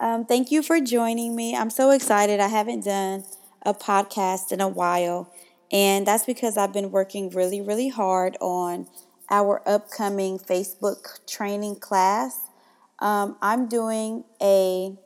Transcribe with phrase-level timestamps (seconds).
[0.00, 1.56] Um, thank you for joining me.
[1.56, 2.38] I'm so excited.
[2.38, 3.24] I haven't done
[3.62, 5.32] a podcast in a while,
[5.72, 8.86] and that's because I've been working really, really hard on
[9.28, 12.38] our upcoming Facebook training class.
[13.00, 14.96] Um, I'm doing a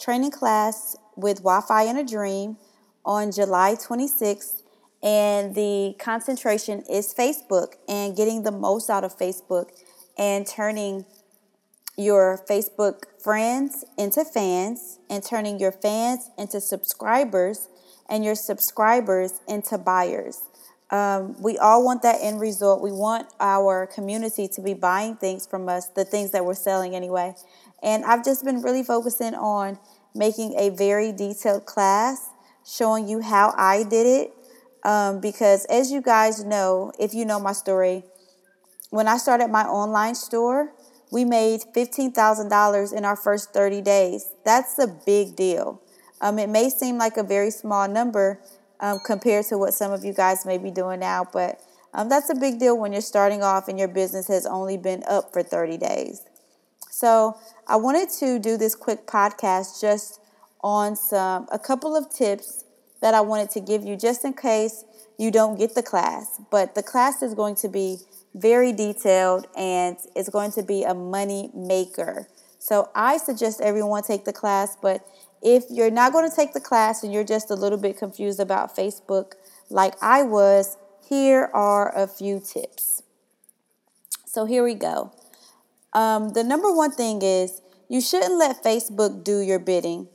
[0.00, 2.56] training class with Wi Fi in a Dream
[3.04, 4.62] on July 26th,
[5.04, 9.70] and the concentration is Facebook and getting the most out of Facebook
[10.18, 11.04] and turning
[11.96, 17.68] your Facebook friends into fans and turning your fans into subscribers
[18.08, 20.42] and your subscribers into buyers.
[20.90, 22.82] Um, we all want that end result.
[22.82, 26.94] We want our community to be buying things from us, the things that we're selling
[26.94, 27.34] anyway.
[27.82, 29.78] And I've just been really focusing on
[30.14, 32.28] making a very detailed class
[32.64, 34.32] showing you how I did it.
[34.84, 38.04] Um, because as you guys know, if you know my story,
[38.90, 40.72] when I started my online store,
[41.12, 44.32] we made $15,000 in our first 30 days.
[44.44, 45.80] That's a big deal.
[46.22, 48.40] Um, it may seem like a very small number
[48.80, 51.60] um, compared to what some of you guys may be doing now, but
[51.92, 55.02] um, that's a big deal when you're starting off and your business has only been
[55.06, 56.22] up for 30 days.
[56.90, 60.18] So I wanted to do this quick podcast just
[60.62, 62.64] on some a couple of tips
[63.02, 64.84] that I wanted to give you just in case
[65.18, 66.40] you don't get the class.
[66.50, 67.98] But the class is going to be
[68.34, 72.28] very detailed and it's going to be a money maker.
[72.58, 75.06] So I suggest everyone take the class, but
[75.42, 78.40] if you're not going to take the class and you're just a little bit confused
[78.40, 79.32] about Facebook
[79.68, 80.76] like I was,
[81.08, 83.02] here are a few tips.
[84.24, 85.12] So here we go.
[85.92, 90.08] Um, the number one thing is you shouldn't let Facebook do your bidding.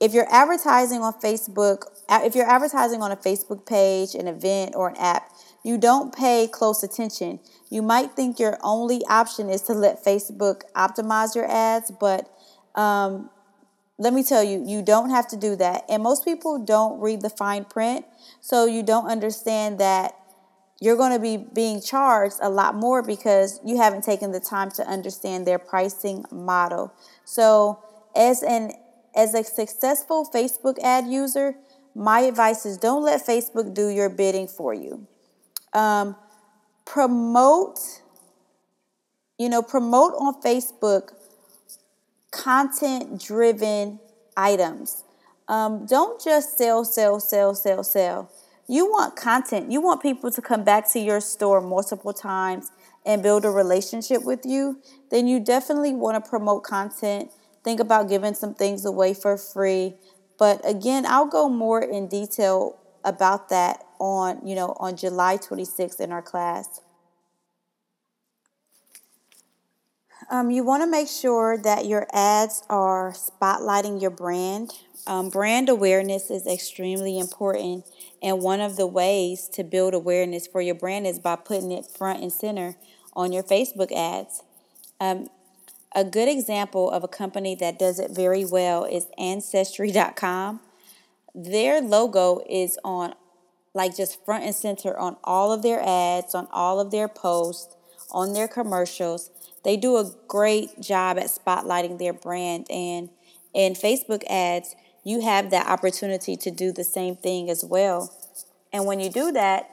[0.00, 4.90] If you're advertising on Facebook, if you're advertising on a Facebook page, an event, or
[4.90, 5.30] an app,
[5.64, 7.40] you don't pay close attention.
[7.70, 12.28] You might think your only option is to let Facebook optimize your ads, but
[12.74, 13.30] um,
[13.98, 15.84] let me tell you, you don't have to do that.
[15.88, 18.04] And most people don't read the fine print,
[18.40, 20.14] so you don't understand that
[20.80, 24.70] you're going to be being charged a lot more because you haven't taken the time
[24.72, 26.92] to understand their pricing model.
[27.24, 27.82] So,
[28.14, 28.72] as an
[29.16, 31.54] as a successful Facebook ad user,
[31.94, 35.06] my advice is don't let Facebook do your bidding for you.
[35.74, 36.16] Um,
[36.84, 37.78] promote,
[39.38, 41.10] you know, promote on Facebook
[42.30, 43.98] content driven
[44.36, 45.04] items.
[45.48, 48.30] Um, don't just sell, sell, sell, sell, sell.
[48.66, 49.70] You want content.
[49.70, 52.70] You want people to come back to your store multiple times
[53.04, 54.80] and build a relationship with you.
[55.10, 57.30] Then you definitely want to promote content.
[57.62, 59.94] Think about giving some things away for free.
[60.38, 66.00] But again, I'll go more in detail about that on, you know, on July 26th
[66.00, 66.80] in our class.
[70.30, 74.72] Um, you want to make sure that your ads are spotlighting your brand.
[75.06, 77.84] Um, brand awareness is extremely important,
[78.22, 81.86] and one of the ways to build awareness for your brand is by putting it
[81.86, 82.76] front and center
[83.12, 84.42] on your Facebook ads.
[84.98, 85.28] Um,
[85.94, 90.60] a good example of a company that does it very well is Ancestry.com
[91.34, 93.14] their logo is on
[93.74, 97.74] like just front and center on all of their ads, on all of their posts,
[98.10, 99.30] on their commercials.
[99.64, 103.08] They do a great job at spotlighting their brand and
[103.54, 104.74] in Facebook ads,
[105.04, 108.12] you have that opportunity to do the same thing as well.
[108.72, 109.70] And when you do that,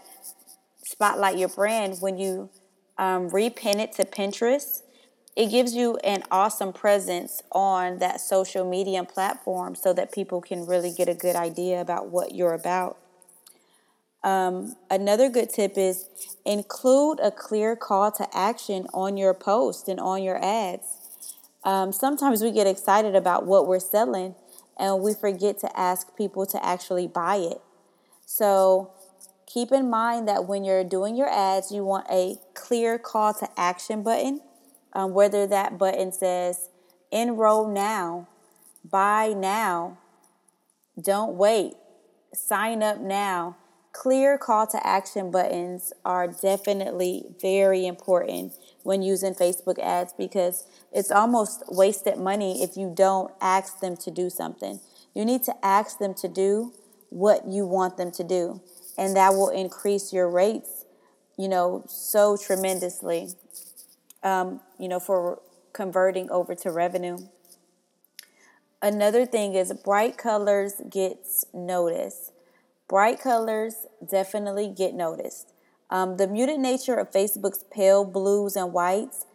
[0.83, 2.49] spotlight your brand, when you
[2.97, 4.80] um, repin it to Pinterest,
[5.35, 10.65] it gives you an awesome presence on that social media platform so that people can
[10.65, 12.97] really get a good idea about what you're about.
[14.23, 16.07] Um, another good tip is
[16.45, 20.85] include a clear call to action on your post and on your ads.
[21.63, 24.35] Um, sometimes we get excited about what we're selling
[24.77, 27.61] and we forget to ask people to actually buy it.
[28.25, 28.91] So
[29.47, 33.47] keep in mind that when you're doing your ads, you want a clear call to
[33.57, 34.41] action button
[34.93, 36.69] um, whether that button says
[37.11, 38.27] enroll now,
[38.83, 39.97] buy now,
[41.01, 41.73] don't wait,
[42.33, 43.57] sign up now.
[43.93, 48.53] Clear call to action buttons are definitely very important
[48.83, 54.09] when using Facebook ads because it's almost wasted money if you don't ask them to
[54.09, 54.79] do something.
[55.13, 56.73] You need to ask them to do
[57.09, 58.61] what you want them to do,
[58.97, 60.85] and that will increase your rates,
[61.37, 63.31] you know, so tremendously
[64.23, 65.41] um, you know, for
[65.73, 67.17] converting over to revenue.
[68.81, 72.31] Another thing is bright colors gets noticed.
[72.87, 75.53] Bright colors definitely get noticed.
[75.89, 79.25] Um, the muted nature of Facebook's pale blues and whites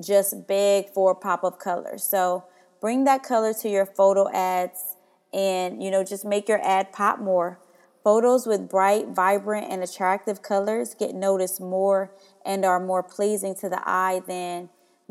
[0.00, 1.98] just beg for pop of color.
[1.98, 2.44] So
[2.80, 4.96] bring that color to your photo ads
[5.32, 7.58] and, you know, just make your ad pop more.
[8.04, 12.14] Photos with bright, vibrant, and attractive colors get noticed more
[12.44, 14.68] and are more pleasing to the eye than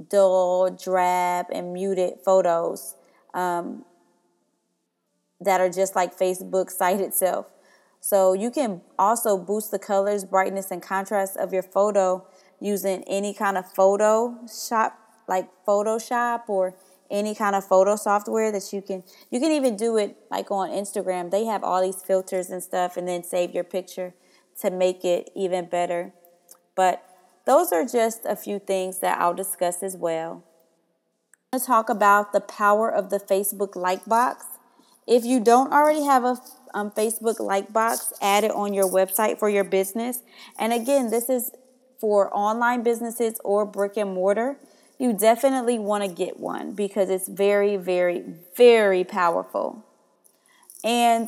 [0.10, 2.96] dull, drab, and muted photos
[3.34, 3.84] um,
[5.42, 7.48] that are just like Facebook site itself.
[8.00, 12.28] So you can also boost the colors, brightness, and contrast of your photo
[12.60, 14.92] using any kind of Photoshop,
[15.28, 16.76] like Photoshop or
[17.14, 20.70] any kind of photo software that you can you can even do it like on
[20.72, 21.32] Instagram.
[21.32, 24.14] They have all these filters and stuff and then save your picture
[24.62, 26.12] to make it even better.
[26.76, 27.06] But
[27.46, 30.44] those are just a few things that I'll discuss as well.
[31.52, 34.46] I'm going to talk about the power of the Facebook like box.
[35.06, 36.38] If you don't already have a
[36.74, 40.24] um, Facebook like box, add it on your website for your business.
[40.58, 41.52] And again, this is
[42.00, 44.58] for online businesses or brick and mortar
[45.04, 48.24] you definitely want to get one because it's very, very,
[48.56, 49.86] very powerful.
[50.82, 51.28] And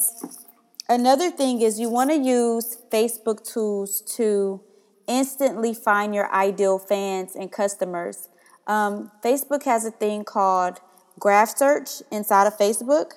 [0.88, 4.62] another thing is you want to use Facebook tools to
[5.10, 8.30] instantly find your ideal fans and customers.
[8.66, 10.80] Um, Facebook has a thing called
[11.20, 13.16] graph search inside of Facebook,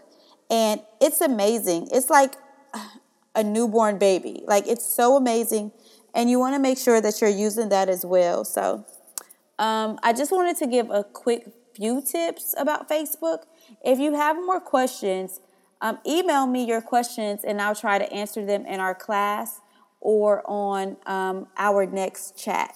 [0.50, 1.87] and it's amazing.
[1.93, 2.34] It's like
[3.37, 4.43] a newborn baby.
[4.44, 5.70] Like it's so amazing,
[6.16, 8.44] and you want to make sure that you're using that as well.
[8.44, 8.84] So
[9.58, 13.44] um, I just wanted to give a quick few tips about Facebook.
[13.84, 15.40] If you have more questions,
[15.81, 19.60] um, email me your questions and I'll try to answer them in our class
[20.00, 22.75] or on um, our next chat.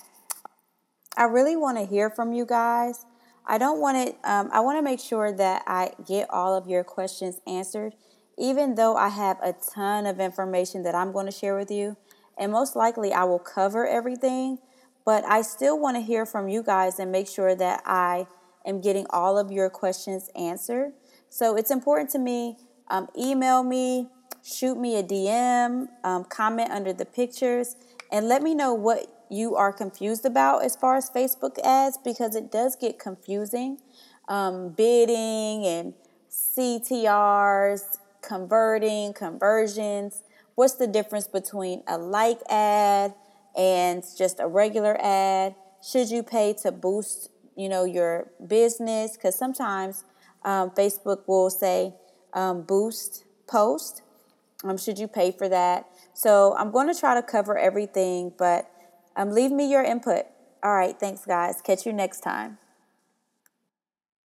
[1.16, 3.04] I really want to hear from you guys.
[3.46, 6.68] I don't want it, um, I want to make sure that I get all of
[6.68, 7.94] your questions answered,
[8.38, 11.96] even though I have a ton of information that I'm going to share with you.
[12.38, 14.58] And most likely I will cover everything.
[15.04, 18.26] But I still want to hear from you guys and make sure that I
[18.64, 20.92] am getting all of your questions answered.
[21.28, 22.56] So it's important to me.
[22.88, 24.08] Um, email me,
[24.44, 27.76] shoot me a DM, um, comment under the pictures,
[28.10, 32.36] and let me know what you are confused about as far as Facebook ads because
[32.36, 33.78] it does get confusing.
[34.28, 35.94] Um, bidding and
[36.30, 40.22] CTRs, converting, conversions.
[40.54, 43.14] What's the difference between a like ad?
[43.56, 45.54] And just a regular ad?
[45.82, 49.16] Should you pay to boost, you know, your business?
[49.16, 50.04] Because sometimes
[50.44, 51.94] um, Facebook will say
[52.32, 54.02] um, boost post.
[54.64, 55.86] Um, should you pay for that?
[56.14, 58.70] So I'm going to try to cover everything, but
[59.16, 60.26] um, leave me your input.
[60.62, 61.60] All right, thanks, guys.
[61.60, 62.58] Catch you next time.